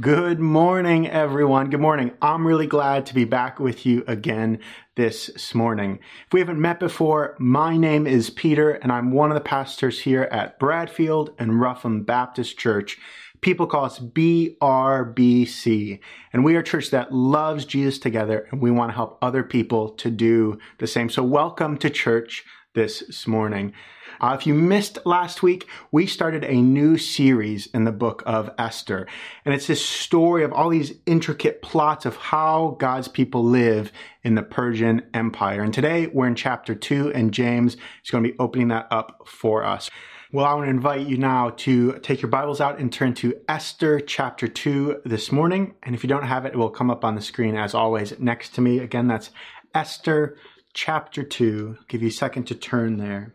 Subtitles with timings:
[0.00, 1.68] Good morning, everyone.
[1.68, 2.12] Good morning.
[2.22, 4.58] I'm really glad to be back with you again
[4.96, 5.98] this morning.
[6.26, 10.00] If we haven't met before, my name is Peter, and I'm one of the pastors
[10.00, 12.96] here at Bradfield and Rougham Baptist Church.
[13.42, 16.00] People call us BRBC,
[16.32, 19.42] and we are a church that loves Jesus together, and we want to help other
[19.42, 21.10] people to do the same.
[21.10, 23.74] So, welcome to church this morning.
[24.22, 28.48] Uh, if you missed last week, we started a new series in the book of
[28.56, 29.08] Esther.
[29.44, 33.90] And it's this story of all these intricate plots of how God's people live
[34.22, 35.64] in the Persian Empire.
[35.64, 39.26] And today we're in chapter two, and James is going to be opening that up
[39.26, 39.90] for us.
[40.30, 43.34] Well, I want to invite you now to take your Bibles out and turn to
[43.48, 45.74] Esther chapter 2 this morning.
[45.82, 48.18] And if you don't have it, it will come up on the screen as always
[48.20, 48.78] next to me.
[48.78, 49.30] Again, that's
[49.74, 50.38] Esther
[50.72, 51.76] chapter 2.
[51.78, 53.34] I'll give you a second to turn there.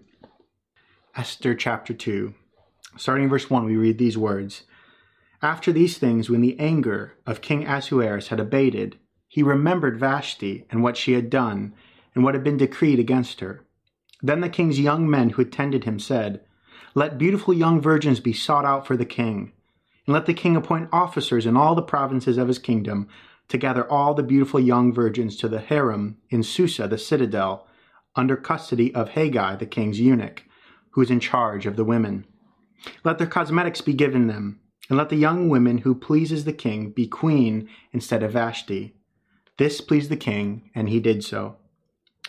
[1.17, 2.35] Esther chapter 2.
[2.95, 4.65] Starting in verse 1, we read these words
[5.41, 10.83] After these things, when the anger of King Ahasuerus had abated, he remembered Vashti and
[10.83, 11.73] what she had done,
[12.13, 13.65] and what had been decreed against her.
[14.21, 16.41] Then the king's young men who attended him said,
[16.93, 19.53] Let beautiful young virgins be sought out for the king,
[20.05, 23.07] and let the king appoint officers in all the provinces of his kingdom
[23.47, 27.65] to gather all the beautiful young virgins to the harem in Susa, the citadel,
[28.15, 30.43] under custody of Hegai, the king's eunuch
[30.97, 32.25] who is in charge of the women.
[33.03, 34.59] Let their cosmetics be given them,
[34.89, 38.95] and let the young woman who pleases the king be queen instead of Vashti.
[39.59, 41.57] This pleased the king, and he did so.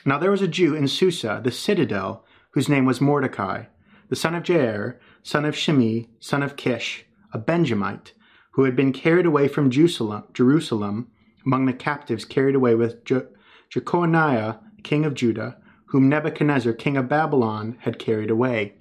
[0.05, 3.65] Now there was a Jew in Susa, the citadel, whose name was Mordecai,
[4.11, 8.13] the son of Jair, son of Shimei, son of Kish, a Benjamite,
[8.51, 11.07] who had been carried away from Jerusalem,
[11.47, 13.23] among the captives carried away with Je-
[13.71, 15.57] Jeconiah, king of Judah,
[15.89, 18.75] whom Nebuchadnezzar, king of Babylon, had carried away.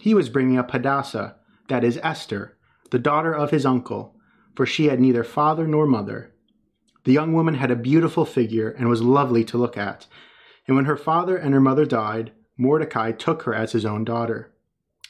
[0.00, 1.36] He was bringing up Hadassah,
[1.68, 2.56] that is Esther,
[2.90, 4.14] the daughter of his uncle,
[4.54, 6.32] for she had neither father nor mother.
[7.04, 10.06] The young woman had a beautiful figure and was lovely to look at.
[10.66, 14.52] And when her father and her mother died, Mordecai took her as his own daughter.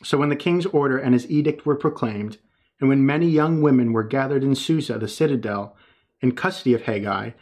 [0.03, 2.39] So when the king's order and his edict were proclaimed,
[2.81, 5.77] and when many young women were gathered in Susa, the citadel,
[6.21, 7.35] in custody of Hegai,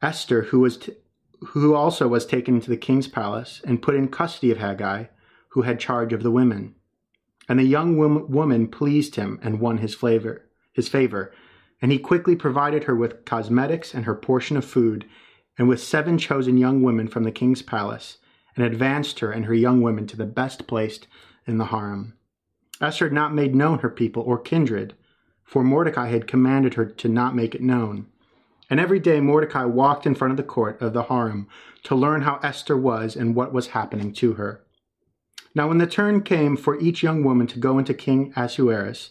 [0.00, 0.92] Esther, who was t-
[1.48, 5.08] who also was taken into the king's palace and put in custody of Hegai,
[5.50, 6.74] who had charge of the women.
[7.48, 11.32] And the young woman pleased him and won his favor, his favor,
[11.80, 15.04] and he quickly provided her with cosmetics and her portion of food,
[15.58, 18.18] and with seven chosen young women from the king's palace,
[18.56, 21.08] and advanced her and her young women to the best placed
[21.46, 22.14] in the harem.
[22.80, 24.94] Esther had not made known her people or kindred,
[25.42, 28.06] for Mordecai had commanded her to not make it known.
[28.72, 31.46] And every day Mordecai walked in front of the court of the harem
[31.82, 34.64] to learn how Esther was and what was happening to her.
[35.54, 39.10] Now, when the turn came for each young woman to go into King Ahasuerus,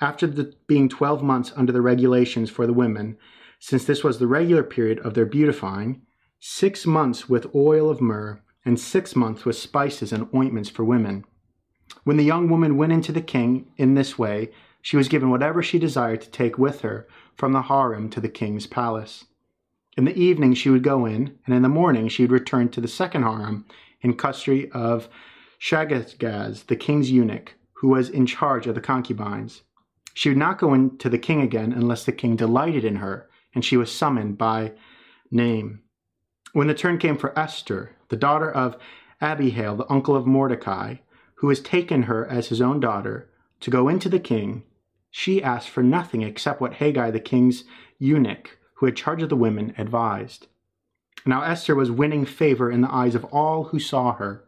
[0.00, 3.18] after the, being twelve months under the regulations for the women,
[3.58, 6.00] since this was the regular period of their beautifying,
[6.40, 11.26] six months with oil of myrrh, and six months with spices and ointments for women.
[12.04, 15.62] When the young woman went into the king in this way, she was given whatever
[15.62, 17.06] she desired to take with her
[17.42, 19.24] from the harem to the king's palace.
[19.96, 22.80] In the evening she would go in, and in the morning she would return to
[22.80, 23.66] the second harem
[24.00, 25.08] in custody of
[25.60, 29.62] Shaashgaz, the king's eunuch, who was in charge of the concubines.
[30.14, 33.28] She would not go in to the king again unless the king delighted in her,
[33.56, 34.74] and she was summoned by
[35.32, 35.80] name.
[36.52, 38.76] When the turn came for Esther, the daughter of
[39.20, 40.98] Abihail, the uncle of Mordecai,
[41.38, 44.62] who has taken her as his own daughter, to go into the king,
[45.14, 47.64] she asked for nothing except what Hegai, the king's
[47.98, 50.48] eunuch, who had charge of the women, advised.
[51.26, 54.42] Now Esther was winning favor in the eyes of all who saw her.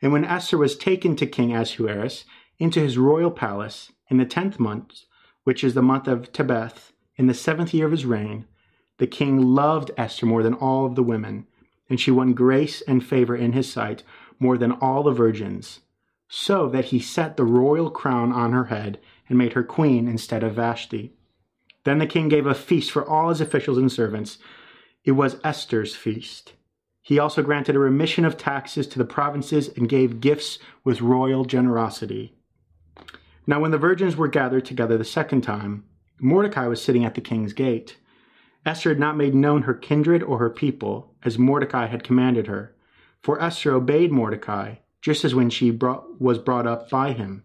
[0.00, 2.24] And when Esther was taken to King Ahasuerus
[2.58, 5.02] into his royal palace in the tenth month,
[5.44, 8.46] which is the month of Tebeth, in the seventh year of his reign,
[8.96, 11.46] the king loved Esther more than all of the women,
[11.90, 14.02] and she won grace and favor in his sight
[14.40, 15.80] more than all the virgins,
[16.28, 20.42] so that he set the royal crown on her head and made her queen instead
[20.42, 21.12] of Vashti.
[21.84, 24.38] Then the king gave a feast for all his officials and servants.
[25.04, 26.54] It was Esther's feast.
[27.02, 31.44] He also granted a remission of taxes to the provinces and gave gifts with royal
[31.44, 32.34] generosity.
[33.46, 35.84] Now, when the virgins were gathered together the second time,
[36.20, 37.96] Mordecai was sitting at the king's gate.
[38.66, 42.74] Esther had not made known her kindred or her people, as Mordecai had commanded her.
[43.22, 47.44] For Esther obeyed Mordecai, just as when she brought, was brought up by him.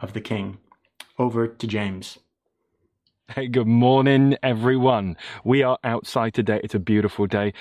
[0.00, 0.58] of the king.
[1.18, 2.18] Over to James.
[3.34, 5.16] Hey, good morning, everyone.
[5.44, 6.60] We are outside today.
[6.64, 7.52] It's a beautiful day.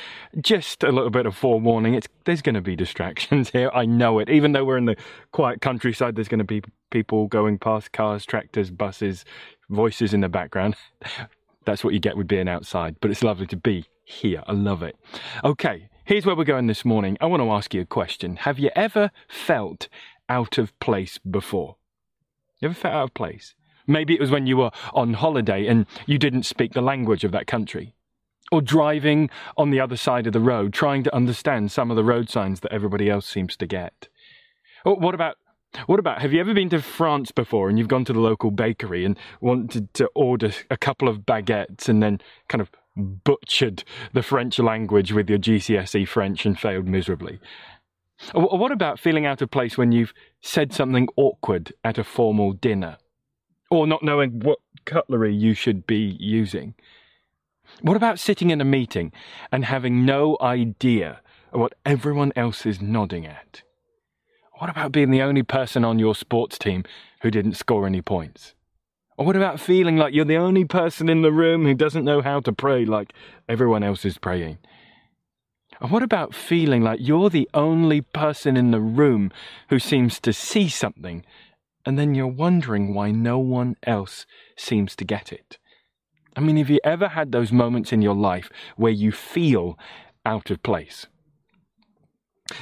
[0.42, 1.94] Just a little bit of forewarning.
[1.94, 3.70] It's there's going to be distractions here.
[3.72, 4.30] I know it.
[4.30, 4.96] Even though we're in the
[5.32, 9.26] quiet countryside, there's going to be people going past, cars, tractors, buses,
[9.70, 10.76] voices in the background.
[11.66, 12.96] That's what you get with being outside.
[13.00, 14.42] But it's lovely to be here.
[14.48, 14.96] I love it.
[15.44, 17.16] Okay, here's where we're going this morning.
[17.22, 18.38] I want to ask you a question.
[18.38, 19.88] Have you ever felt
[20.28, 21.76] out of place before?
[22.60, 23.56] You ever felt out of place?
[23.88, 27.32] Maybe it was when you were on holiday and you didn't speak the language of
[27.32, 27.96] that country.
[28.52, 32.04] Or driving on the other side of the road, trying to understand some of the
[32.04, 34.10] road signs that everybody else seems to get.
[34.86, 35.38] Or what about
[35.86, 38.50] what about have you ever been to France before and you've gone to the local
[38.50, 43.84] bakery and wanted to order a couple of baguettes and then kind of butchered
[44.14, 47.40] the French language with your GCSE French and failed miserably?
[48.34, 52.98] What about feeling out of place when you've said something awkward at a formal dinner?
[53.70, 56.74] or not knowing what cutlery you should be using?
[57.82, 59.12] What about sitting in a meeting
[59.52, 61.22] and having no idea
[61.52, 63.62] what everyone else is nodding at?
[64.58, 66.84] What about being the only person on your sports team
[67.22, 68.56] who didn't score any points?
[69.18, 72.22] Or what about feeling like you're the only person in the room who doesn't know
[72.22, 73.14] how to pray like
[73.48, 74.58] everyone else is praying?
[75.82, 79.32] And what about feeling like you're the only person in the room
[79.70, 81.24] who seems to see something
[81.86, 84.26] and then you're wondering why no one else
[84.58, 85.58] seems to get it.
[86.36, 89.78] I mean, have you ever had those moments in your life where you feel
[90.26, 91.08] out of place?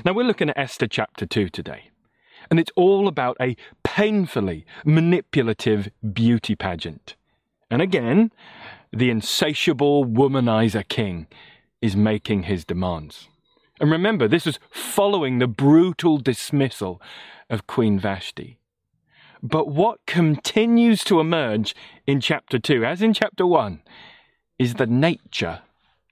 [0.05, 1.89] Now, we're looking at Esther chapter 2 today,
[2.49, 7.15] and it's all about a painfully manipulative beauty pageant.
[7.69, 8.31] And again,
[8.91, 11.27] the insatiable womanizer king
[11.81, 13.27] is making his demands.
[13.79, 17.01] And remember, this is following the brutal dismissal
[17.49, 18.59] of Queen Vashti.
[19.43, 21.75] But what continues to emerge
[22.07, 23.81] in chapter 2, as in chapter 1,
[24.57, 25.61] is the nature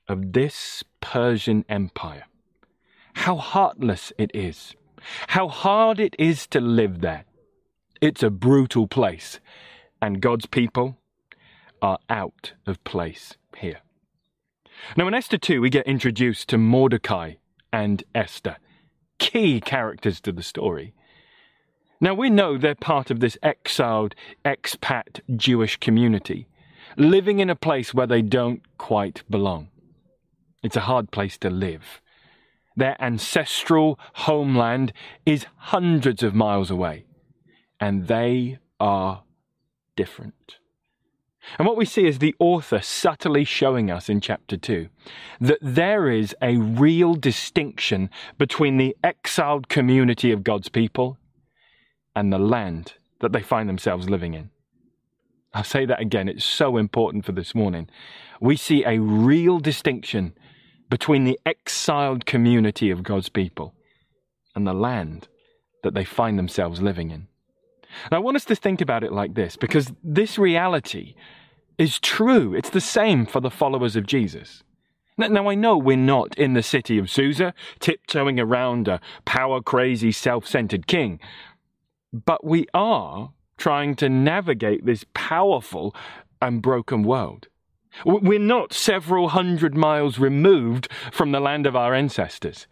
[0.08, 2.26] of this Persian Empire.
[3.16, 4.76] How heartless it is.
[5.28, 7.26] How hard it is to live there.
[8.02, 9.40] It's a brutal place,
[10.02, 10.98] and God's people
[11.82, 13.80] are out of place here.
[14.96, 17.36] Now, in Esther 2, we get introduced to Mordecai
[17.72, 18.58] and Esther,
[19.18, 20.94] key characters to the story.
[22.00, 26.48] Now, we know they're part of this exiled, expat Jewish community,
[26.98, 29.70] living in a place where they don't quite belong.
[30.62, 32.02] It's a hard place to live.
[32.76, 34.92] Their ancestral homeland
[35.26, 37.06] is hundreds of miles away,
[37.80, 39.24] and they are
[39.96, 40.58] different.
[41.58, 44.90] And what we see is the author subtly showing us in chapter 2
[45.42, 51.18] that there is a real distinction between the exiled community of God's people
[52.16, 54.50] and the land that they find themselves living in.
[55.54, 57.90] I'll say that again, it's so important for this morning.
[58.42, 60.34] We see a real distinction
[60.90, 63.74] between the exiled community of God's people
[64.54, 65.28] and the land
[65.84, 67.28] that they find themselves living in.
[68.06, 71.16] And I want us to think about it like this because this reality
[71.78, 72.54] is true.
[72.54, 74.64] It's the same for the followers of Jesus.
[75.18, 80.12] Now, I know we're not in the city of Susa, tiptoeing around a power crazy,
[80.12, 81.20] self centered king.
[82.12, 85.96] But we are trying to navigate this powerful
[86.42, 87.48] and broken world.
[88.04, 92.68] We're not several hundred miles removed from the land of our ancestors,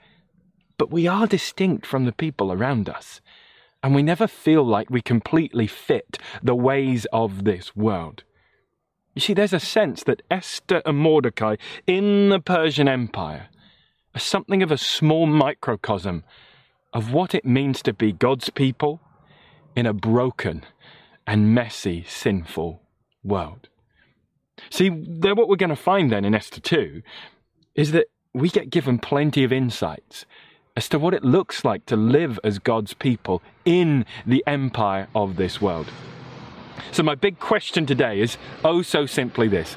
[0.77, 3.21] but we are distinct from the people around us,
[3.83, 8.23] and we never feel like we completely fit the ways of this world.
[9.13, 13.49] You see, there's a sense that Esther and Mordecai in the Persian Empire
[14.15, 16.23] are something of a small microcosm
[16.93, 19.01] of what it means to be God's people
[19.75, 20.63] in a broken
[21.27, 22.81] and messy, sinful
[23.23, 23.69] world.
[24.69, 27.01] See, there, what we're going to find then in Esther 2
[27.75, 30.25] is that we get given plenty of insights
[30.75, 35.35] as to what it looks like to live as God's people in the empire of
[35.35, 35.87] this world.
[36.91, 39.75] So, my big question today is oh, so simply this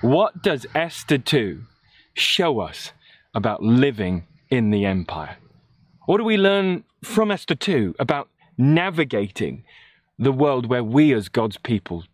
[0.00, 1.62] What does Esther 2
[2.14, 2.92] show us
[3.34, 5.36] about living in the empire?
[6.06, 9.64] What do we learn from Esther 2 about navigating
[10.18, 12.04] the world where we as God's people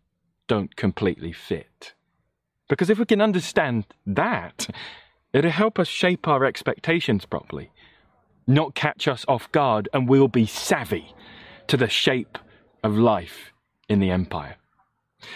[0.47, 1.95] don't completely fit.
[2.69, 4.69] Because if we can understand that,
[5.33, 7.71] it'll help us shape our expectations properly,
[8.51, 11.15] not catch us off guard, and we'll be savvy
[11.69, 12.37] to the shape
[12.83, 13.53] of life
[13.89, 14.57] in the empire.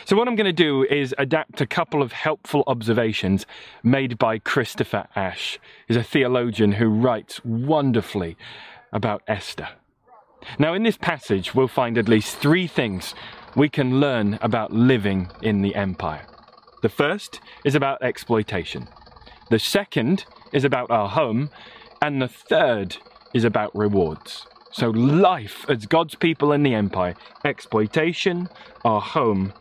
[0.05, 3.47] So, what I'm going to do is adapt a couple of helpful observations
[3.83, 8.37] made by Christopher Ash, who's a theologian who writes wonderfully
[8.93, 9.69] about Esther.
[10.59, 13.15] Now, in this passage, we'll find at least three things
[13.55, 16.27] we can learn about living in the empire.
[16.83, 18.89] The first is about exploitation,
[19.51, 21.51] the second is about our home,
[22.03, 22.97] and the third
[23.33, 24.47] is about rewards.
[24.73, 28.49] So, life as God's people in the empire, exploitation,
[28.85, 29.53] our home,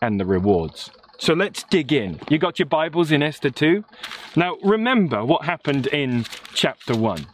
[0.00, 0.90] and the rewards.
[1.22, 2.18] So let's dig in.
[2.28, 3.84] You got your Bibles in Esther 2?
[4.34, 7.28] Now remember what happened in chapter 1.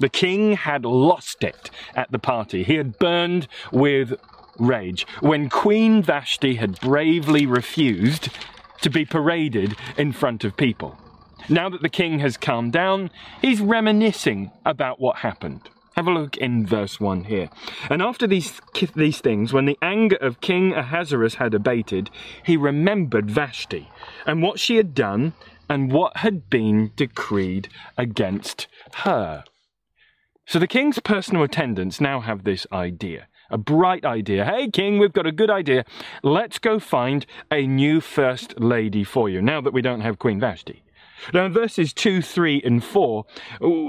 [0.00, 2.64] The king had lost it at the party.
[2.64, 4.14] He had burned with
[4.58, 8.28] rage when Queen Vashti had bravely refused
[8.80, 10.98] to be paraded in front of people.
[11.48, 15.68] Now that the king has calmed down, he's reminiscing about what happened.
[15.96, 17.50] Have a look in verse 1 here.
[17.90, 18.60] And after these,
[18.94, 22.10] these things, when the anger of King Ahasuerus had abated,
[22.42, 23.90] he remembered Vashti
[24.26, 25.34] and what she had done
[25.68, 27.68] and what had been decreed
[27.98, 29.44] against her.
[30.46, 33.28] So the king's personal attendants now have this idea.
[33.50, 34.46] A bright idea.
[34.46, 35.84] Hey, King, we've got a good idea.
[36.22, 40.40] Let's go find a new first lady for you now that we don't have Queen
[40.40, 40.82] Vashti.
[41.32, 43.24] Now, in verses 2, 3, and 4,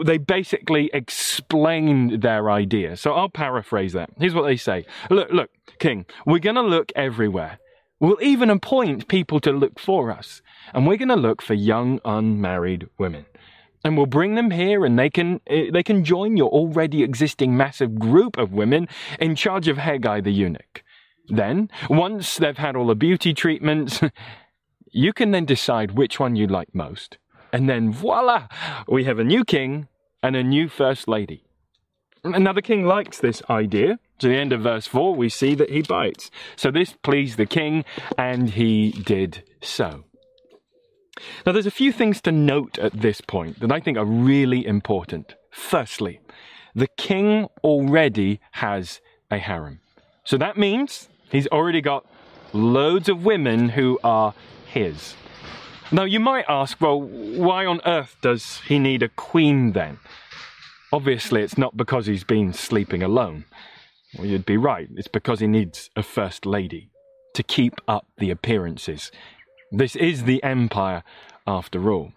[0.06, 2.98] they basically explain their idea.
[2.98, 4.10] So I'll paraphrase that.
[4.20, 5.50] Here's what they say Look, look,
[5.80, 7.60] King, we're going to look everywhere.
[8.00, 10.42] We'll even appoint people to look for us.
[10.74, 13.26] And we're going to look for young, unmarried women.
[13.86, 17.56] And we'll bring them here and they can, eh, they can join your already existing
[17.56, 18.88] massive group of women
[19.20, 20.84] in charge of Hegai the eunuch.
[21.28, 24.02] Then, once they've had all the beauty treatments,
[24.94, 27.18] you can then decide which one you like most
[27.54, 28.48] and then voila,
[28.88, 29.88] we have a new king
[30.24, 31.46] and a new first lady.
[32.24, 34.00] Another king likes this idea.
[34.20, 36.32] To the end of verse 4, we see that he bites.
[36.56, 37.86] So this pleased the king,
[38.18, 40.06] and he did so.
[41.46, 44.66] Now, there's a few things to note at this point that I think are really
[44.66, 45.36] important.
[45.52, 46.22] Firstly,
[46.74, 49.82] the king already has a harem.
[50.24, 52.06] So that means he's already got
[52.54, 54.34] loads of women who are
[54.74, 55.16] his.
[55.92, 60.00] Now, you might ask, well, why on earth does he need a queen then?
[60.92, 63.46] Obviously, it's not because he's been sleeping alone.
[64.18, 64.88] Well, you'd be right.
[64.96, 66.90] It's because he needs a first lady
[67.36, 69.12] to keep up the appearances.
[69.72, 71.04] This is the empire,
[71.46, 72.14] after all.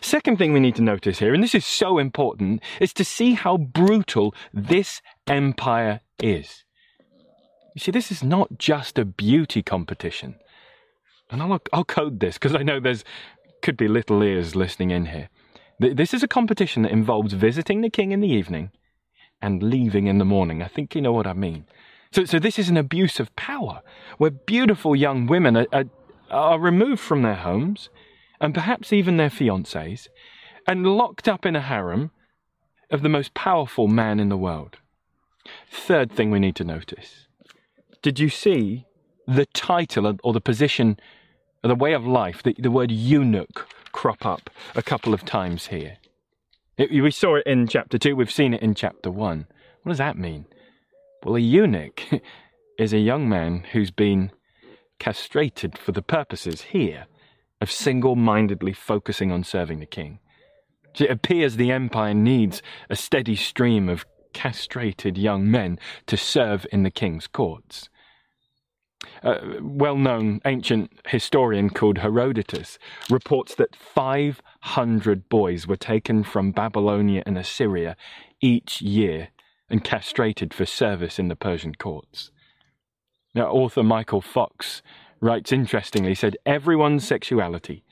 [0.00, 3.34] Second thing we need to notice here, and this is so important, is to see
[3.34, 6.64] how brutal this empire is.
[7.74, 10.36] You see, this is not just a beauty competition
[11.30, 13.04] and I'll, I'll code this because I know there's
[13.62, 15.28] could be little ears listening in here.
[15.78, 18.70] This is a competition that involves visiting the king in the evening
[19.40, 20.62] and leaving in the morning.
[20.62, 21.64] I think you know what I mean.
[22.12, 23.82] So, so this is an abuse of power
[24.18, 25.84] where beautiful young women are, are,
[26.30, 27.88] are removed from their homes
[28.40, 30.08] and perhaps even their fiancés
[30.66, 32.10] and locked up in a harem
[32.90, 34.78] of the most powerful man in the world.
[35.70, 37.26] Third thing we need to notice.
[38.02, 38.86] Did you see
[39.26, 40.98] the title or the position
[41.68, 45.98] the way of life, the, the word eunuch crop up a couple of times here.
[46.78, 49.46] It, we saw it in chapter 2, we've seen it in chapter 1.
[49.82, 50.46] What does that mean?
[51.24, 52.02] Well, a eunuch
[52.78, 54.32] is a young man who's been
[54.98, 57.06] castrated for the purposes here
[57.60, 60.18] of single mindedly focusing on serving the king.
[60.98, 66.82] It appears the empire needs a steady stream of castrated young men to serve in
[66.82, 67.88] the king's courts.
[69.24, 72.78] Uh, A well known ancient historian called Herodotus
[73.08, 77.96] reports that 500 boys were taken from Babylonia and Assyria
[78.40, 79.28] each year
[79.70, 82.30] and castrated for service in the Persian courts.
[83.34, 84.82] Now, author Michael Fox
[85.20, 87.84] writes interestingly, said everyone's sexuality,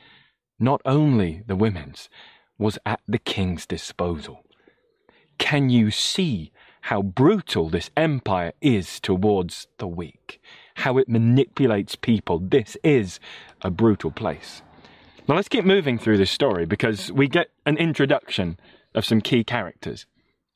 [0.59, 2.09] not only the women's,
[2.59, 4.45] was at the king's disposal.
[5.39, 6.51] Can you see
[6.83, 10.41] how brutal this empire is towards the weak?
[10.79, 12.39] How it manipulates people.
[12.39, 13.19] This is
[13.63, 14.63] a brutal place.
[15.29, 18.59] Now let's keep moving through this story because we get an introduction
[18.95, 20.07] of some key characters.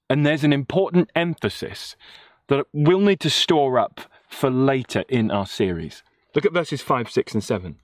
[0.09, 1.97] And there's an important emphasis
[2.49, 6.02] that we'll need to store up for later in our series.
[6.35, 7.76] Look at verses 5, 6, and 7.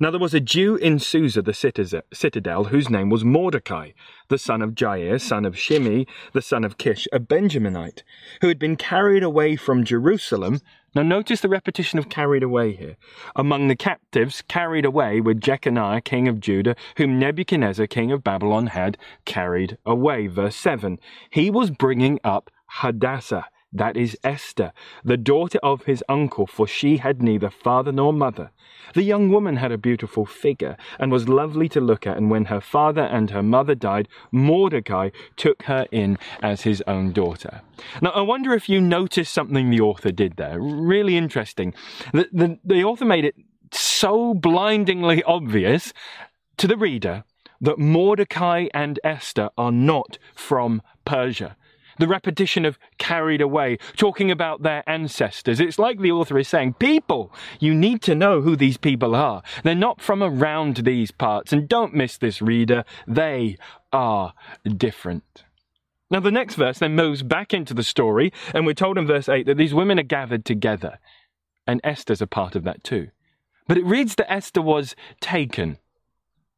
[0.00, 3.90] Now there was a Jew in Susa, the citadel, whose name was Mordecai,
[4.28, 8.02] the son of Jair, son of Shimei, the son of Kish, a Benjaminite,
[8.40, 10.60] who had been carried away from Jerusalem.
[10.94, 12.96] Now notice the repetition of carried away here.
[13.36, 18.68] Among the captives carried away were Jeconiah, king of Judah, whom Nebuchadnezzar, king of Babylon,
[18.68, 20.26] had carried away.
[20.26, 20.98] Verse 7.
[21.30, 24.72] He was bringing up Hadassah, that is Esther,
[25.04, 28.50] the daughter of his uncle, for she had neither father nor mother.
[28.94, 32.46] The young woman had a beautiful figure and was lovely to look at, and when
[32.46, 37.60] her father and her mother died, Mordecai took her in as his own daughter.
[38.00, 40.58] Now, I wonder if you noticed something the author did there.
[40.58, 41.74] Really interesting.
[42.12, 43.34] The, the, the author made it
[43.70, 45.92] so blindingly obvious
[46.56, 47.24] to the reader
[47.60, 51.56] that Mordecai and Esther are not from Persia
[51.98, 55.60] the repetition of carried away, talking about their ancestors.
[55.60, 59.42] It's like the author is saying, people, you need to know who these people are.
[59.64, 61.52] They're not from around these parts.
[61.52, 62.84] And don't miss this, reader.
[63.06, 63.58] They
[63.92, 64.34] are
[64.76, 65.44] different.
[66.10, 69.28] Now, the next verse then moves back into the story, and we're told in verse
[69.28, 70.98] 8 that these women are gathered together,
[71.66, 73.08] and Esther's a part of that too.
[73.66, 75.76] But it reads that Esther was taken.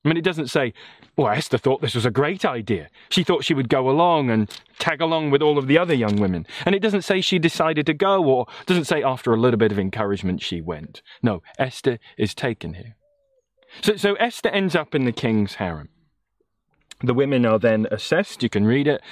[0.05, 0.73] I mean, it doesn't say,
[1.21, 2.89] well, Esther thought this was a great idea.
[3.11, 6.17] She thought she would go along and tag along with all of the other young
[6.17, 6.47] women.
[6.65, 9.71] And it doesn't say she decided to go, or doesn't say after a little bit
[9.71, 11.03] of encouragement she went.
[11.23, 12.97] No, Esther is taken here.
[13.83, 15.91] So, so Esther ends up in the king's harem.
[17.03, 19.03] The women are then assessed, you can read it,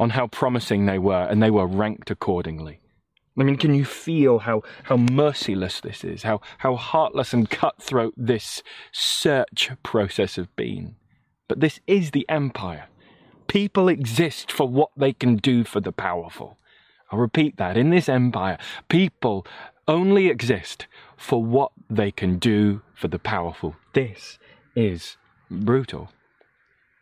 [0.00, 2.80] on how promising they were, and they were ranked accordingly.
[3.38, 6.24] I mean, can you feel how, how merciless this is?
[6.24, 10.96] How, how heartless and cutthroat this search process has been?
[11.48, 12.88] But this is the empire.
[13.46, 16.58] People exist for what they can do for the powerful.
[17.10, 17.76] I'll repeat that.
[17.76, 18.58] In this empire,
[18.88, 19.46] people
[19.86, 23.76] only exist for what they can do for the powerful.
[23.92, 24.38] This
[24.74, 25.18] is
[25.50, 26.10] brutal.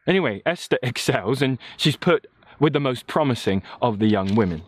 [0.06, 2.26] Anyway, Esther excels and she's put
[2.59, 4.62] with the most promising of the young women.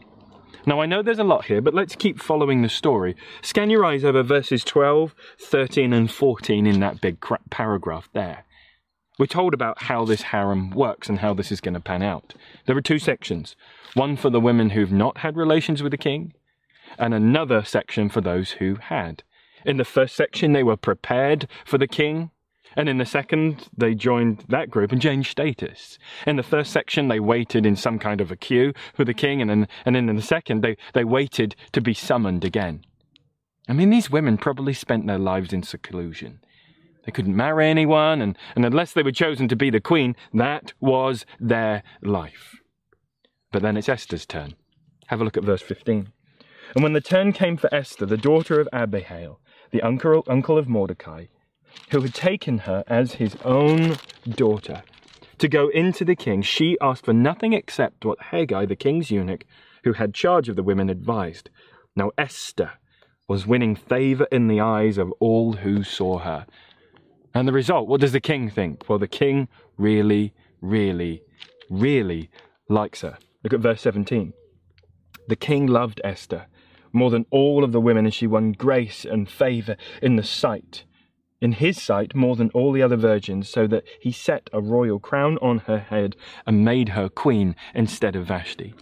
[0.65, 3.17] Now, I know there's a lot here, but let's keep following the story.
[3.43, 7.19] Scan your eyes over verses 12, 13, and 14 in that big
[7.51, 8.45] paragraph there.
[9.23, 12.35] We're told about how this harem works and how this is going to pan out.
[12.67, 13.55] There are two sections
[13.95, 16.35] one for the women who've not had relations with the king,
[16.99, 19.23] and another section for those who had.
[19.65, 22.33] In the first section, they were prepared for the king,
[22.75, 26.01] and in the second, they joined that group and changed status.
[26.27, 29.41] In the first section, they waited in some kind of a queue for the king,
[29.41, 32.85] and then, and in the second, they, they waited to be summoned again.
[33.69, 36.41] I mean, these women probably spent their lives in seclusion.
[37.05, 40.73] They couldn't marry anyone, and, and unless they were chosen to be the queen, that
[40.81, 42.61] was their life.
[43.51, 44.55] But then it's Esther's turn.
[45.09, 46.13] Have a look at verse 15.
[46.75, 49.41] And when the turn came for Esther, the daughter of Abihail,
[49.73, 51.27] the uncle, uncle of Mordecai,
[51.91, 53.97] who had taken her as his own
[54.29, 54.83] daughter
[55.39, 59.45] to go into the king, she asked for nothing except what Hegai, the king's eunuch,
[59.85, 61.51] who had charge of the women, advised.
[61.97, 62.73] Now Esther
[63.29, 66.47] was winning favour in the eyes of all who saw her.
[67.35, 68.89] And the result, what does the king think?
[68.89, 71.23] Well, the king really, really,
[71.71, 72.31] really
[72.69, 73.19] likes her.
[73.43, 74.33] Look at verse 17.
[75.29, 76.47] The king loved Esther
[76.93, 80.85] more than all of the women, and she won grace and favour in the sight
[81.43, 85.01] in his sight more than all the other virgins, so that he set a royal
[85.01, 86.15] crown on her head
[86.47, 88.73] and made her queen instead of Vashti.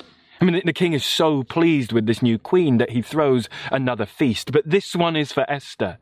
[0.41, 4.05] I mean, the king is so pleased with this new queen that he throws another
[4.05, 5.99] feast, but this one is for Esther.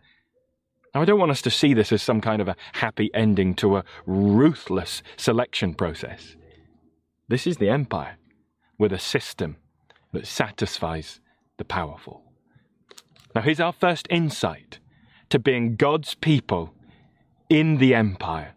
[0.95, 3.55] Now, I don't want us to see this as some kind of a happy ending
[3.57, 6.37] to a ruthless selection process.
[7.29, 8.17] This is the empire
[8.79, 9.57] with a system
[10.13, 11.21] that satisfies
[11.59, 12.23] the powerful.
[13.35, 14.79] Now, here's our first insight
[15.29, 16.73] to being God's people
[17.51, 18.55] in the empire,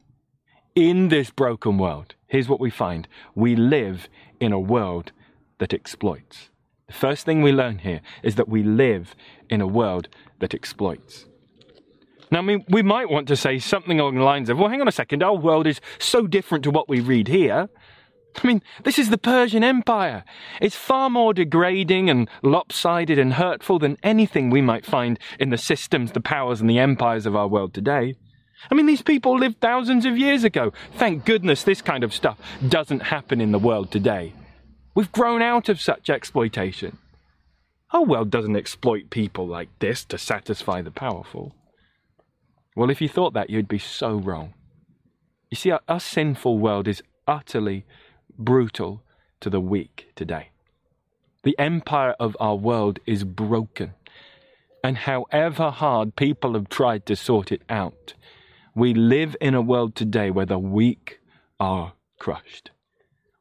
[0.74, 2.16] in this broken world.
[2.28, 4.08] Here's what we find we live
[4.40, 5.12] in a world
[5.58, 6.50] that exploits.
[6.88, 9.16] The first thing we learn here is that we live
[9.50, 10.08] in a world
[10.40, 11.26] that exploits.
[12.32, 14.80] Now, I mean, we might want to say something along the lines of, well, hang
[14.80, 17.70] on a second, our world is so different to what we read here.
[18.42, 20.24] I mean, this is the Persian Empire.
[20.62, 25.58] It's far more degrading and lopsided and hurtful than anything we might find in the
[25.58, 28.16] systems, the powers, and the empires of our world today.
[28.70, 30.72] I mean, these people lived thousands of years ago.
[30.94, 34.34] Thank goodness this kind of stuff doesn't happen in the world today.
[34.96, 36.98] We've grown out of such exploitation.
[37.92, 41.54] Our world doesn't exploit people like this to satisfy the powerful.
[42.76, 44.54] Well, if you thought that, you'd be so wrong.
[45.50, 47.86] You see, our, our sinful world is utterly
[48.38, 49.04] brutal
[49.42, 50.50] to the weak today.
[51.44, 53.94] The empire of our world is broken.
[54.84, 58.14] And however hard people have tried to sort it out,
[58.74, 61.20] we live in a world today where the weak
[61.60, 62.72] are crushed.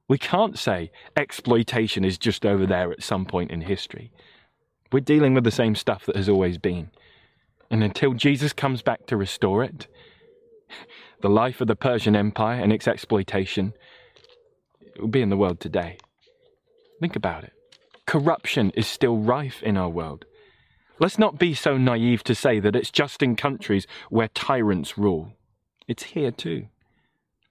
[0.09, 4.11] We can't say exploitation is just over there at some point in history.
[4.90, 6.90] We're dealing with the same stuff that has always been.
[7.70, 9.87] And until Jesus comes back to restore it,
[11.22, 13.74] the life of the Persian Empire and its exploitation
[14.98, 15.98] will be in the world today.
[17.00, 17.52] Think about it.
[18.11, 20.24] corruption is still rife in our world.
[20.98, 25.35] Let's not be so naive to say that it's just in countries where tyrants rule.
[25.87, 26.66] It's here too.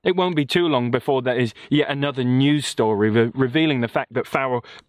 [0.03, 3.87] It won't be too long before there is yet another news story re- revealing the
[3.87, 4.25] fact that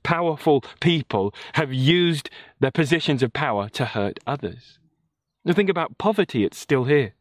[0.02, 4.79] powerful people have used their positions of power to hurt others.
[5.44, 7.14] Now think about poverty, it's still here.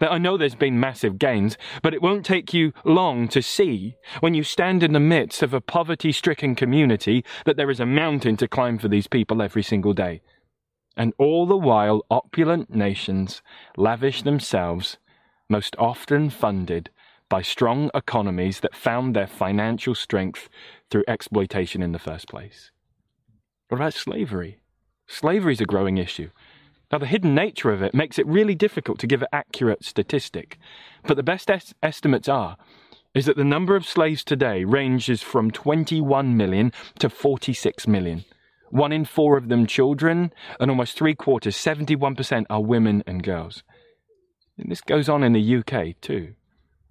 [0.00, 4.32] I know there's been massive gains, but it won't take you long to see, when
[4.32, 8.36] you stand in the midst of a poverty stricken community, that there is a mountain
[8.36, 10.22] to climb for these people every single day.
[10.96, 13.42] And all the while, opulent nations
[13.76, 14.98] lavish themselves,
[15.48, 16.90] most often funded
[17.28, 20.48] by strong economies that found their financial strength
[20.90, 22.70] through exploitation in the first place.
[23.68, 24.60] What about slavery?
[25.08, 26.30] Slavery is a growing issue.
[26.90, 30.58] Now, the hidden nature of it makes it really difficult to give an accurate statistic,
[31.04, 32.56] but the best es- estimates are
[33.14, 38.24] is that the number of slaves today ranges from 21 million to 46 million.
[38.70, 43.62] One in four of them children, and almost three quarters, 71%, are women and girls.
[44.58, 46.34] And this goes on in the UK too.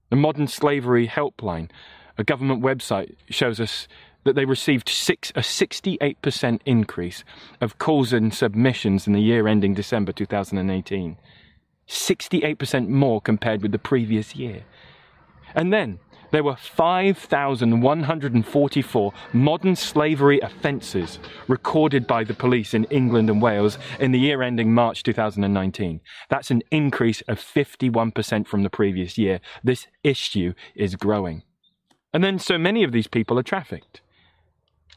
[0.10, 1.70] The Modern Slavery Helpline,
[2.18, 3.88] a government website, shows us
[4.28, 7.24] that they received six, a 68% increase
[7.62, 11.16] of calls and submissions in the year ending December 2018.
[11.88, 14.64] 68% more compared with the previous year.
[15.56, 16.00] And then
[16.32, 24.12] there were 5,144 modern slavery offences recorded by the police in England and Wales in
[24.12, 26.02] the year ending March 2019.
[26.30, 29.40] That's an increase of 51% from the previous year.
[29.64, 31.44] This issue is growing.
[32.14, 34.02] And then so many of these people are trafficked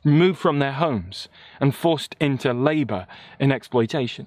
[0.04, 1.28] moved from their homes
[1.60, 3.06] and forced into labour
[3.38, 4.26] and exploitation.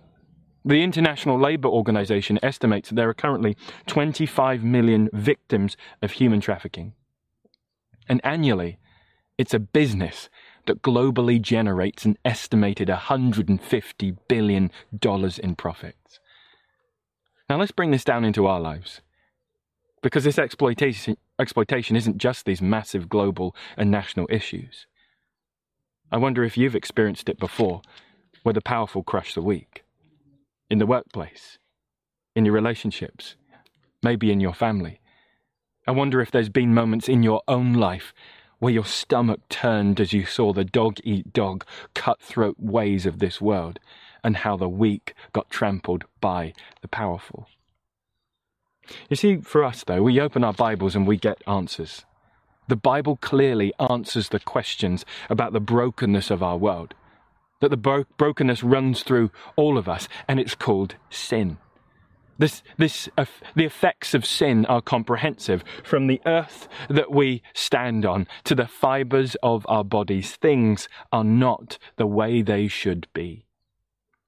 [0.66, 3.58] The International Labour Organization estimates that there are currently
[3.88, 6.94] 25 million victims of human trafficking.
[8.08, 8.80] And annually,
[9.38, 10.30] it's a business
[10.66, 16.20] that globally generates an estimated $150 billion in profits.
[17.50, 19.02] Now let's bring this down into our lives.
[20.02, 24.88] Because this exploitation, exploitation isn't just these massive global and national issues.
[26.14, 27.82] I wonder if you've experienced it before,
[28.44, 29.84] where the powerful crush the weak.
[30.70, 31.58] In the workplace,
[32.36, 33.36] in your relationships,
[34.04, 35.00] maybe in your family.
[35.88, 38.14] I wonder if there's been moments in your own life
[38.60, 43.42] where your stomach turned as you saw the dog eat dog, cutthroat ways of this
[43.42, 43.80] world,
[44.24, 47.48] and how the weak got trampled by the powerful.
[49.10, 52.06] You see, for us though, we open our Bibles and we get answers.
[52.68, 56.94] The Bible clearly answers the questions about the brokenness of our world.
[57.60, 61.58] That the bro- brokenness runs through all of us, and it's called sin.
[62.38, 65.64] This, this, uh, the effects of sin are comprehensive.
[65.84, 71.24] From the earth that we stand on to the fibers of our bodies, things are
[71.24, 73.46] not the way they should be.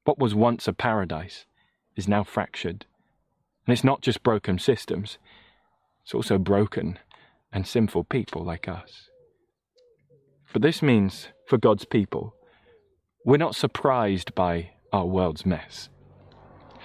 [0.04, 1.46] What was once a paradise
[1.96, 2.86] is now fractured.
[3.66, 5.18] And it's not just broken systems,
[6.04, 7.00] it's also broken
[7.56, 9.10] and sinful people like us.
[10.52, 12.36] But this means, for God's people,
[13.26, 15.90] we're not surprised by our world's mess.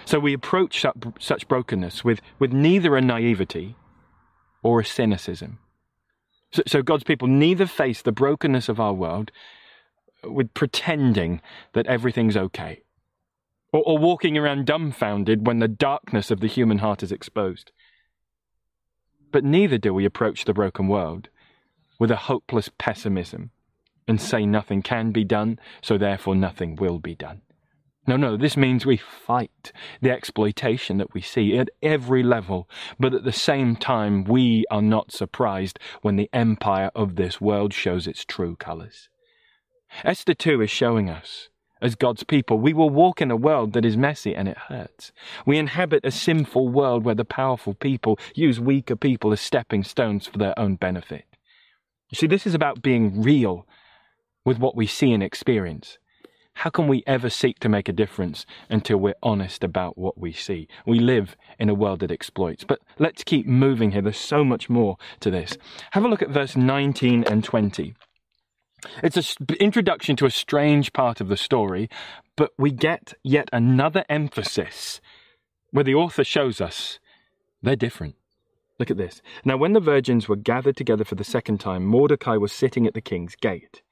[0.05, 0.85] So we approach
[1.19, 3.75] such brokenness with, with neither a naivety
[4.63, 5.59] or a cynicism.
[6.53, 9.33] So, so God's people neither face the brokenness of our world
[10.23, 11.41] with pretending
[11.73, 12.83] that everything's okay,
[13.73, 17.73] or, or walking around dumbfounded when the darkness of the human heart is exposed.
[19.33, 21.29] But neither do we approach the broken world
[21.99, 23.51] with a hopeless pessimism
[24.09, 27.43] and say nothing can be done, so therefore nothing will be done.
[28.07, 33.15] No, no, this means we fight the exploitation that we see at every level, but
[33.15, 38.09] at the same time, we are not surprised when the empire of this world shows
[38.09, 39.11] its true colours.
[40.03, 41.50] Esther 2 is showing us
[41.81, 45.13] as God's people, we will walk in a world that is messy and it hurts.
[45.47, 50.27] We inhabit a sinful world where the powerful people use weaker people as stepping stones
[50.27, 51.25] for their own benefit.
[52.11, 53.67] You see, this is about being real
[54.45, 55.99] with what we see and experience.
[56.55, 60.33] How can we ever seek to make a difference until we're honest about what we
[60.33, 60.69] see?
[60.85, 62.65] We live in a world that exploits.
[62.65, 64.03] But let's keep moving here.
[64.03, 65.57] There's so much more to this.
[65.93, 67.95] Have a look at verse 19 and 20.
[69.03, 71.89] It's an introduction to a strange part of the story,
[72.37, 75.01] but we get yet another emphasis
[75.71, 76.99] where the author shows us
[77.63, 78.17] they're different.
[78.79, 79.21] Look at this.
[79.45, 82.95] Now, when the virgins were gathered together for the second time, Mordecai was sitting at
[82.95, 83.83] the king's gate.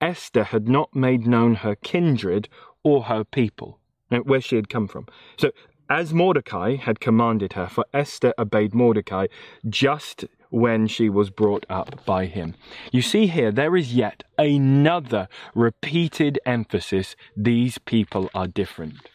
[0.00, 2.48] Esther had not made known her kindred
[2.82, 5.06] or her people, where she had come from.
[5.38, 5.52] So,
[5.88, 9.28] as Mordecai had commanded her, for Esther obeyed Mordecai
[9.68, 10.24] just
[10.56, 12.54] when she was brought up by him.
[12.90, 19.10] You see here, there is yet another repeated emphasis these people are different.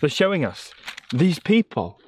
[0.00, 0.72] They're showing us
[1.12, 2.00] these people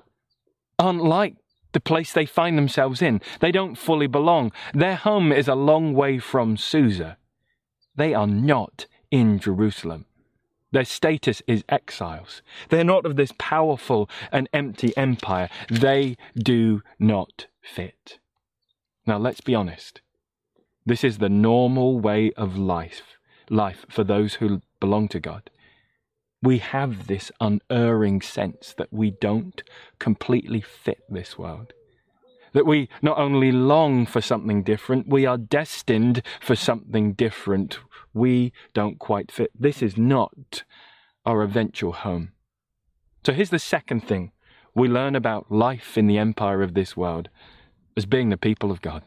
[0.78, 1.36] aren't like
[1.72, 3.20] the place they find themselves in.
[3.40, 4.52] They don't fully belong.
[4.72, 7.18] Their home is a long way from Susa.
[7.94, 10.06] They are not in Jerusalem.
[10.70, 12.40] Their status is exiles.
[12.70, 15.50] They're not of this powerful and empty empire.
[15.68, 18.18] They do not fit.
[19.06, 20.00] Now let's be honest.
[20.84, 25.50] This is the normal way of life, life for those who belong to God.
[26.42, 29.62] We have this unerring sense that we don't
[30.00, 31.72] completely fit this world.
[32.52, 37.78] That we not only long for something different, we are destined for something different
[38.14, 39.50] we don't quite fit.
[39.58, 40.64] This is not
[41.24, 42.32] our eventual home.
[43.24, 44.32] So here's the second thing
[44.74, 47.28] we learn about life in the empire of this world
[47.96, 49.02] as being the people of God.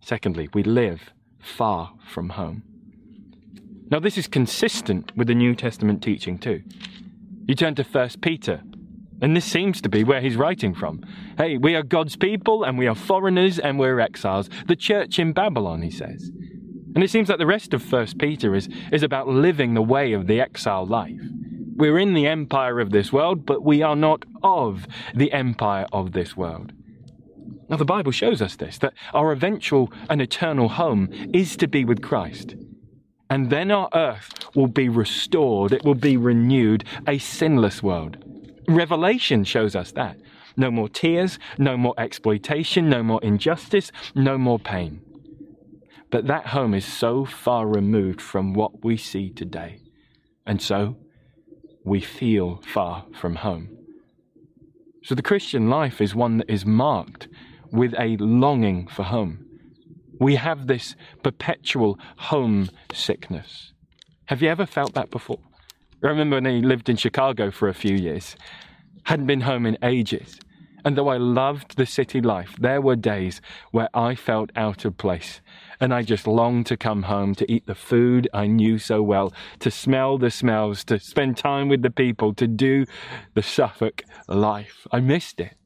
[0.00, 2.62] Secondly, we live far from home.
[3.90, 6.62] Now, this is consistent with the New Testament teaching too.
[7.46, 8.62] You turn to 1 Peter,
[9.22, 11.02] and this seems to be where he's writing from.
[11.38, 14.50] Hey, we are God's people, and we are foreigners, and we're exiles.
[14.66, 16.30] The church in Babylon, he says.
[16.94, 20.12] And it seems like the rest of First Peter is, is about living the way
[20.12, 21.20] of the exile life.
[21.76, 26.12] We're in the empire of this world, but we are not of the empire of
[26.12, 26.72] this world.
[27.68, 31.84] Now, the Bible shows us this that our eventual and eternal home is to be
[31.84, 32.54] with Christ.
[33.28, 38.18] And then our earth will be restored, it will be renewed, a sinless world.
[38.68, 40.18] Revelation shows us that.
[40.56, 45.02] No more tears, no more exploitation, no more injustice, no more pain.
[46.10, 49.80] But that home is so far removed from what we see today.
[50.46, 50.96] And so
[51.84, 53.76] we feel far from home.
[55.02, 57.28] So the Christian life is one that is marked
[57.72, 59.44] with a longing for home.
[60.18, 63.72] We have this perpetual home sickness.
[64.26, 65.38] Have you ever felt that before?
[66.02, 68.36] I remember when I lived in Chicago for a few years,
[69.04, 70.38] hadn't been home in ages.
[70.84, 73.40] And though I loved the city life, there were days
[73.72, 75.40] where I felt out of place
[75.80, 79.32] and I just longed to come home to eat the food I knew so well,
[79.60, 82.86] to smell the smells, to spend time with the people, to do
[83.34, 84.86] the Suffolk life.
[84.92, 85.56] I missed it.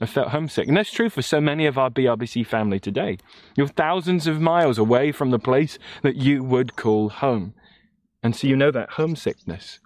[0.00, 0.68] I felt homesick.
[0.68, 3.18] And that's true for so many of our BRBC family today.
[3.56, 7.54] You're thousands of miles away from the place that you would call home.
[8.22, 9.80] And so you know that homesickness.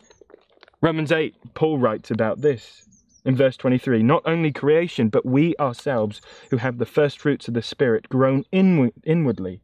[0.82, 2.82] Romans 8, Paul writes about this
[3.24, 6.20] in verse 23 Not only creation, but we ourselves
[6.50, 9.60] who have the first fruits of the Spirit groan inwardly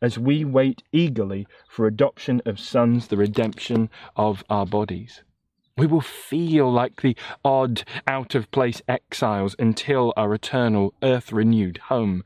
[0.00, 5.22] as we wait eagerly for adoption of sons, the redemption of our bodies.
[5.78, 11.78] We will feel like the odd, out of place exiles until our eternal, earth renewed
[11.88, 12.24] home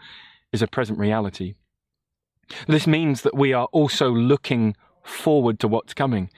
[0.53, 1.55] is a present reality.
[2.67, 6.31] This means that we are also looking forward to what's coming.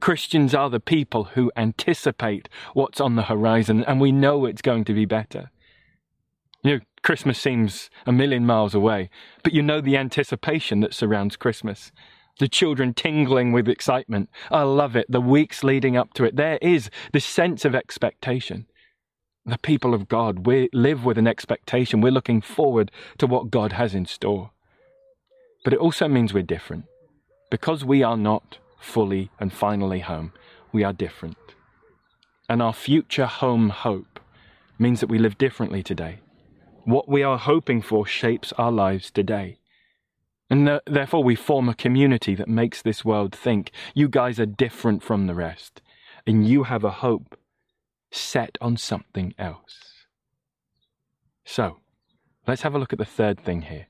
[0.00, 4.84] Christians are the people who anticipate what's on the horizon, and we know it's going
[4.86, 5.50] to be better.
[6.64, 9.08] You know, Christmas seems a million miles away,
[9.44, 11.92] but you know the anticipation that surrounds Christmas.
[12.38, 14.28] The children tingling with excitement.
[14.50, 15.06] I love it.
[15.08, 16.36] The weeks leading up to it.
[16.36, 18.66] There is this sense of expectation.
[19.46, 22.00] The people of God, we live with an expectation.
[22.00, 24.50] We're looking forward to what God has in store.
[25.64, 26.84] But it also means we're different.
[27.50, 30.32] Because we are not fully and finally home,
[30.72, 31.36] we are different.
[32.48, 34.20] And our future home hope
[34.78, 36.20] means that we live differently today.
[36.84, 39.58] What we are hoping for shapes our lives today.
[40.48, 44.46] And th- therefore, we form a community that makes this world think you guys are
[44.46, 45.82] different from the rest,
[46.26, 47.38] and you have a hope
[48.12, 50.06] set on something else.
[51.44, 51.78] So,
[52.46, 53.86] let's have a look at the third thing here.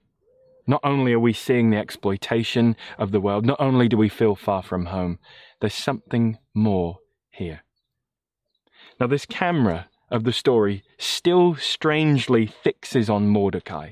[0.66, 4.34] Not only are we seeing the exploitation of the world, not only do we feel
[4.34, 5.18] far from home,
[5.60, 6.98] there's something more
[7.30, 7.62] here.
[8.98, 13.90] Now, this camera of the story still strangely fixes on Mordecai.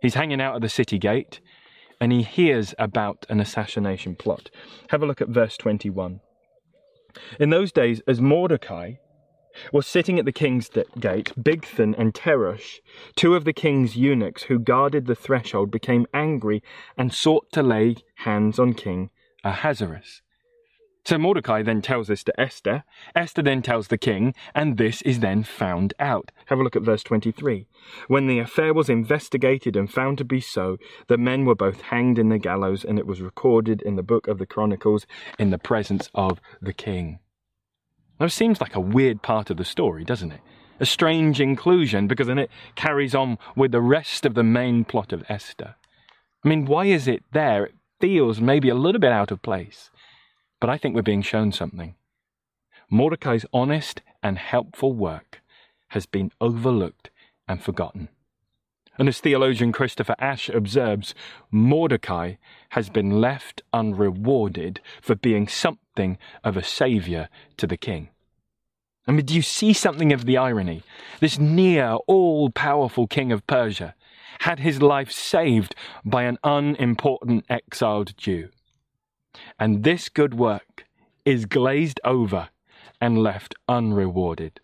[0.00, 1.40] He's hanging out at the city gate
[2.00, 4.50] and he hears about an assassination plot.
[4.90, 6.20] Have a look at verse 21.
[7.40, 8.94] In those days, as Mordecai
[9.72, 12.76] was sitting at the king's gate, Bigthan and Teresh,
[13.16, 16.62] two of the king's eunuchs who guarded the threshold, became angry
[16.96, 19.10] and sought to lay hands on King
[19.44, 20.22] Ahasuerus.
[21.08, 22.84] So Mordecai then tells this to Esther.
[23.16, 26.30] Esther then tells the king, and this is then found out.
[26.48, 27.66] Have a look at verse 23.
[28.08, 32.18] When the affair was investigated and found to be so, the men were both hanged
[32.18, 35.06] in the gallows, and it was recorded in the book of the Chronicles
[35.38, 37.20] in the presence of the king.
[38.20, 40.40] Now, it seems like a weird part of the story, doesn't it?
[40.78, 45.14] A strange inclusion because then it carries on with the rest of the main plot
[45.14, 45.74] of Esther.
[46.44, 47.64] I mean, why is it there?
[47.64, 49.90] It feels maybe a little bit out of place,
[50.60, 51.94] but I think we're being shown something.
[52.90, 55.40] Mordecai's honest and helpful work
[55.88, 57.10] has been overlooked
[57.46, 58.08] and forgotten.
[58.98, 61.14] And as theologian Christopher Ash observes,
[61.52, 62.34] Mordecai
[62.70, 68.08] has been left unrewarded for being something of a saviour to the king.
[69.06, 70.82] I mean, do you see something of the irony?
[71.20, 73.94] This near all powerful king of Persia
[74.40, 78.50] had his life saved by an unimportant exiled Jew.
[79.58, 80.86] And this good work
[81.24, 82.48] is glazed over
[83.00, 84.60] and left unrewarded.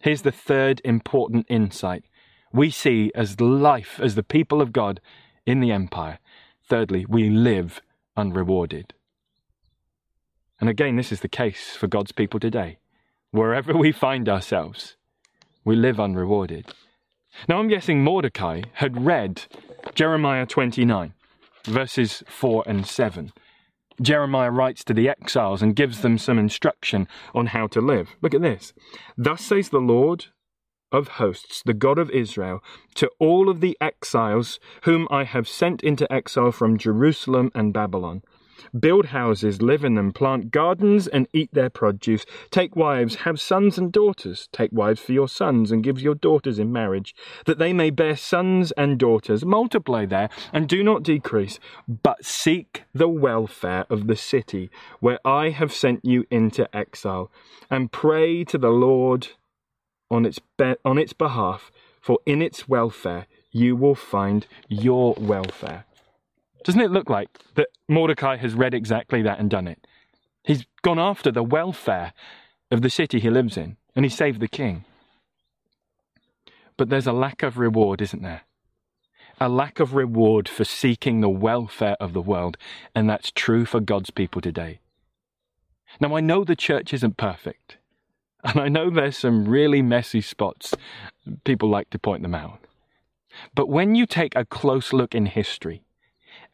[0.00, 2.04] Here's the third important insight
[2.52, 5.00] we see as life as the people of God
[5.44, 6.18] in the empire.
[6.68, 7.80] Thirdly, we live
[8.16, 8.94] unrewarded.
[10.60, 12.78] And again, this is the case for God's people today.
[13.32, 14.96] Wherever we find ourselves,
[15.64, 16.72] we live unrewarded.
[17.48, 19.42] Now, I'm guessing Mordecai had read
[19.94, 21.12] Jeremiah 29,
[21.64, 23.32] verses 4 and 7.
[24.00, 28.16] Jeremiah writes to the exiles and gives them some instruction on how to live.
[28.22, 28.72] Look at this.
[29.16, 30.26] Thus says the Lord
[30.90, 32.62] of hosts, the God of Israel,
[32.94, 38.22] to all of the exiles whom I have sent into exile from Jerusalem and Babylon.
[38.78, 42.24] Build houses, live in them, plant gardens, and eat their produce.
[42.50, 44.48] Take wives, have sons and daughters.
[44.52, 47.14] Take wives for your sons, and give your daughters in marriage,
[47.46, 49.44] that they may bear sons and daughters.
[49.44, 55.50] Multiply there, and do not decrease, but seek the welfare of the city where I
[55.50, 57.30] have sent you into exile,
[57.70, 59.28] and pray to the Lord
[60.10, 65.84] on its, be- on its behalf, for in its welfare you will find your welfare.
[66.64, 69.86] Doesn't it look like that Mordecai has read exactly that and done it?
[70.42, 72.12] He's gone after the welfare
[72.70, 74.84] of the city he lives in, and he saved the king.
[76.76, 78.42] But there's a lack of reward, isn't there?
[79.40, 82.56] A lack of reward for seeking the welfare of the world,
[82.94, 84.80] and that's true for God's people today.
[86.00, 87.78] Now, I know the church isn't perfect.
[88.44, 90.74] And I know there's some really messy spots.
[91.44, 92.58] People like to point them out.
[93.54, 95.83] But when you take a close look in history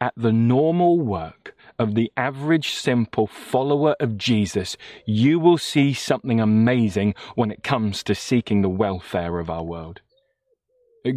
[0.00, 6.40] at the normal work of the average simple follower of Jesus, you will see something
[6.40, 10.00] amazing when it comes to seeking the welfare of our world.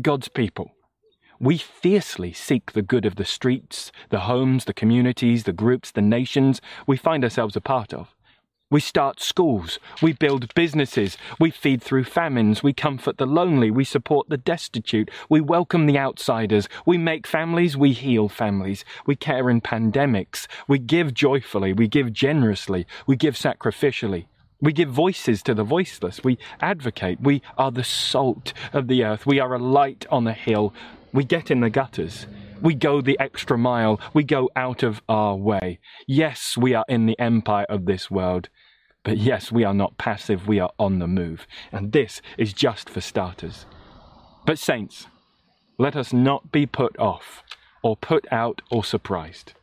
[0.02, 0.72] God's people,
[1.40, 6.02] we fiercely seek the good of the streets, the homes, the communities, the groups, the
[6.02, 8.13] nations we find ourselves a part of.
[8.74, 13.84] We start schools, we build businesses, we feed through famines, we comfort the lonely, we
[13.84, 19.48] support the destitute, we welcome the outsiders, we make families, we heal families, we care
[19.48, 24.26] in pandemics, we give joyfully, we give generously, we give sacrificially.
[24.60, 26.24] We give voices to the voiceless.
[26.24, 27.22] We advocate.
[27.22, 29.28] We are the salt of the earth.
[29.28, 30.74] We are a light on the hill.
[31.12, 32.26] We get in the gutters.
[32.60, 34.00] We go the extra mile.
[34.14, 35.80] We go out of our way.
[36.08, 38.48] Yes, we are in the empire of this world.
[39.04, 41.46] But yes, we are not passive, we are on the move.
[41.72, 43.66] And this is just for starters.
[44.46, 45.08] But, saints,
[45.78, 47.44] let us not be put off,
[47.82, 49.54] or put out, or surprised.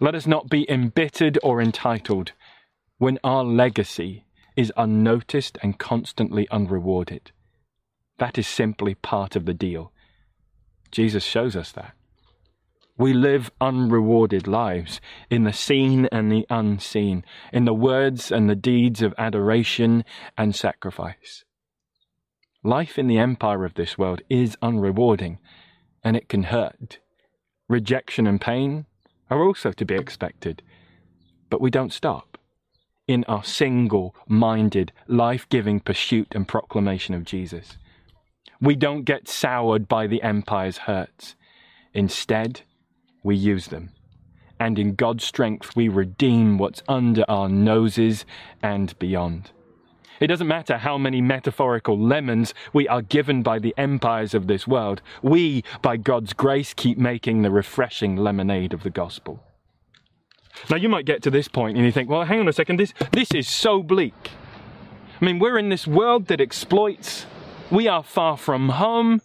[0.00, 2.32] Let us not be embittered or entitled
[2.98, 4.24] when our legacy
[4.56, 7.32] is unnoticed and constantly unrewarded.
[8.18, 9.92] That is simply part of the deal.
[10.90, 11.94] Jesus shows us that.
[13.02, 18.54] We live unrewarded lives in the seen and the unseen, in the words and the
[18.54, 20.04] deeds of adoration
[20.38, 21.42] and sacrifice.
[22.62, 25.38] Life in the empire of this world is unrewarding,
[26.04, 27.00] and it can hurt.
[27.68, 28.86] Rejection and pain
[29.28, 30.62] are also to be expected,
[31.50, 32.38] but we don't stop
[33.08, 37.78] in our single minded, life giving pursuit and proclamation of Jesus.
[38.60, 41.34] We don't get soured by the empire's hurts.
[41.94, 42.62] Instead,
[43.22, 43.90] we use them.
[44.58, 48.24] And in God's strength, we redeem what's under our noses
[48.62, 49.50] and beyond.
[50.20, 54.68] It doesn't matter how many metaphorical lemons we are given by the empires of this
[54.68, 55.02] world.
[55.20, 59.42] We, by God's grace, keep making the refreshing lemonade of the gospel.
[60.70, 62.78] Now, you might get to this point and you think, well, hang on a second,
[62.78, 64.30] this, this is so bleak.
[65.20, 67.26] I mean, we're in this world that exploits.
[67.70, 69.22] We are far from home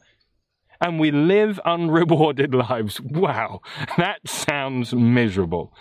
[0.82, 3.00] and we live unrewarded lives.
[3.02, 3.62] Wow,
[3.98, 5.74] that sounds miserable.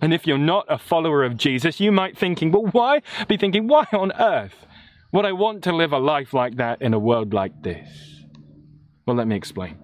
[0.00, 3.66] And if you're not a follower of Jesus, you might thinking, well, why be thinking,
[3.66, 4.66] why on earth
[5.12, 8.24] would I want to live a life like that in a world like this?
[9.06, 9.78] Well, let me explain.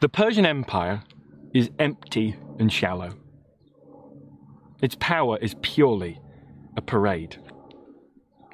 [0.00, 1.02] The Persian Empire
[1.54, 3.14] is empty and shallow.
[4.80, 6.20] Its power is purely
[6.76, 7.36] a parade.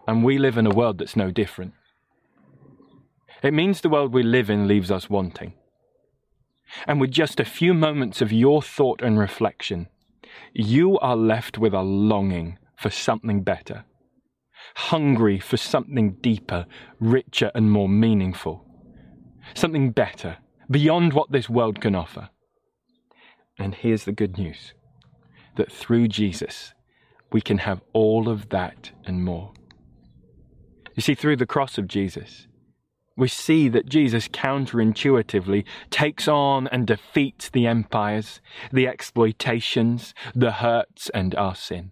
[0.06, 1.74] And we live in a world that's no different.
[3.42, 5.54] It means the world we live in leaves us wanting.
[6.86, 9.88] And with just a few moments of your thought and reflection,
[10.52, 13.84] you are left with a longing for something better,
[14.76, 16.66] hungry for something deeper,
[17.00, 18.64] richer, and more meaningful,
[19.54, 20.38] something better,
[20.70, 22.28] beyond what this world can offer.
[23.58, 24.74] And here's the good news
[25.56, 26.74] that through Jesus,
[27.32, 29.52] we can have all of that and more.
[30.94, 32.47] You see, through the cross of Jesus,
[33.18, 38.40] we see that Jesus counterintuitively takes on and defeats the empires,
[38.72, 41.90] the exploitations, the hurts, and our sin.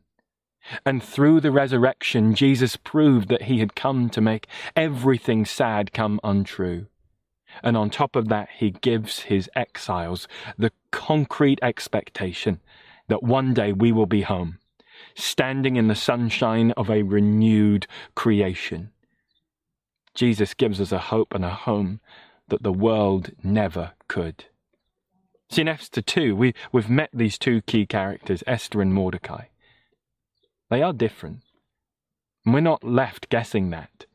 [0.84, 6.20] And through the resurrection, Jesus proved that he had come to make everything sad come
[6.24, 6.86] untrue.
[7.62, 12.60] And on top of that, he gives his exiles the concrete expectation
[13.08, 14.58] that one day we will be home,
[15.14, 18.90] standing in the sunshine of a renewed creation.
[20.16, 22.00] Jesus gives us a hope and a home
[22.48, 24.46] that the world never could.
[25.50, 29.44] See, in Esther 2, we, we've met these two key characters, Esther and Mordecai.
[30.70, 31.42] They are different.
[32.44, 34.06] And we're not left guessing that.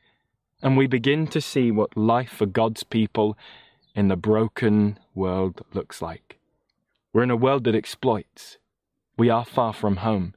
[0.61, 3.37] And we begin to see what life for God's people
[3.95, 6.39] in the broken world looks like.
[7.13, 8.57] We're in a world that exploits.
[9.17, 10.33] We are far from home.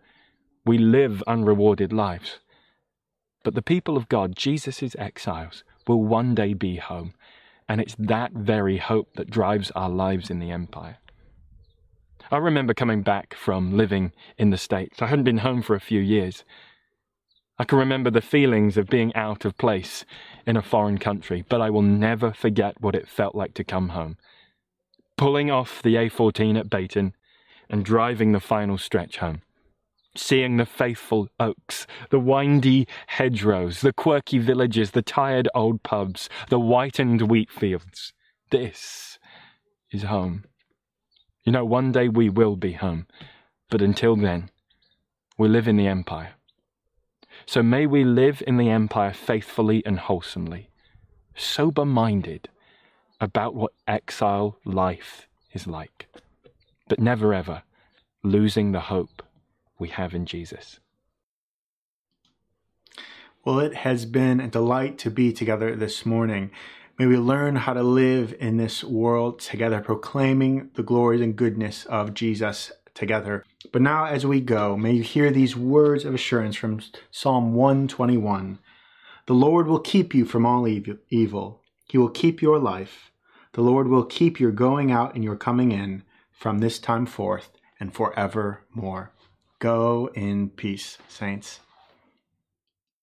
[0.66, 2.38] We live unrewarded lives.
[3.44, 7.14] But the people of God, Jesus' exiles, will one day be home.
[7.68, 10.98] And it's that very hope that drives our lives in the empire.
[12.30, 15.02] I remember coming back from living in the States.
[15.02, 16.42] I hadn't been home for a few years.
[17.58, 20.06] I can remember the feelings of being out of place
[20.46, 23.90] in a foreign country, but I will never forget what it felt like to come
[23.90, 24.16] home.
[25.16, 27.14] Pulling off the A14 at Beyton
[27.68, 29.42] and driving the final stretch home
[30.16, 36.58] seeing the faithful oaks, the windy hedgerows, the quirky villages, the tired old pubs, the
[36.58, 38.12] whitened wheat fields.
[38.50, 39.18] This
[39.90, 40.44] is home.
[41.44, 43.06] You know, one day we will be home,
[43.70, 44.50] but until then,
[45.36, 46.34] we live in the empire.
[47.46, 50.70] So may we live in the empire faithfully and wholesomely,
[51.34, 52.48] sober minded
[53.20, 56.06] about what exile life is like,
[56.88, 57.62] but never ever
[58.22, 59.22] losing the hope
[59.78, 60.80] we have in Jesus.
[63.44, 66.50] Well, it has been a delight to be together this morning.
[66.98, 71.84] May we learn how to live in this world together, proclaiming the glories and goodness
[71.86, 73.44] of Jesus together.
[73.72, 78.60] But now, as we go, may you hear these words of assurance from Psalm 121
[79.26, 83.10] The Lord will keep you from all evil, He will keep your life.
[83.52, 86.02] The Lord will keep your going out and your coming in
[86.32, 89.12] from this time forth and forevermore.
[89.64, 91.60] Go in peace, saints.